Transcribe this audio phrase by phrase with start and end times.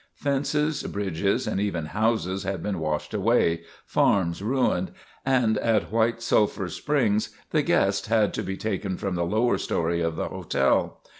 [0.15, 4.91] Fences, bridges and even houses had been washed away, farms ruined,
[5.27, 10.01] and at White Sulphur Springs the guests had to be taken from the lower story
[10.01, 11.03] of the hotel.